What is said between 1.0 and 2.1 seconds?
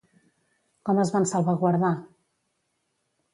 es van salvaguardar?